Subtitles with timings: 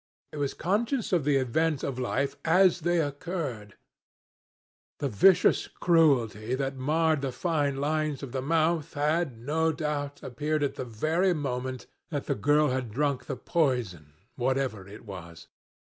[0.31, 3.75] It was conscious of the events of life as they occurred.
[4.97, 10.63] The vicious cruelty that marred the fine lines of the mouth had, no doubt, appeared
[10.63, 15.45] at the very moment that the girl had drunk the poison, whatever it was.